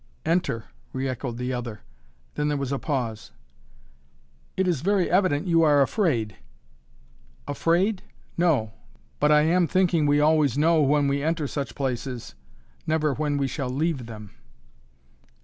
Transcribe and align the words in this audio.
"Enter," 0.25 0.63
re 0.93 1.07
echoed 1.07 1.37
the 1.37 1.53
other. 1.53 1.81
Then 2.33 2.47
there 2.47 2.57
was 2.57 2.71
a 2.71 2.79
pause. 2.79 3.29
"It 4.57 4.67
is 4.67 4.81
very 4.81 5.11
evident, 5.11 5.45
you 5.45 5.61
are 5.61 5.79
afraid" 5.79 6.37
"Afraid? 7.55 8.01
No 8.35 8.71
but 9.19 9.31
I 9.31 9.41
am 9.41 9.67
thinking 9.67 10.07
we 10.07 10.19
always 10.19 10.57
know 10.57 10.81
when 10.81 11.07
we 11.07 11.21
enter 11.21 11.45
such 11.47 11.75
places 11.75 12.33
never 12.87 13.13
when 13.13 13.37
we 13.37 13.47
shall 13.47 13.69
leave 13.69 14.07
them." 14.07 14.31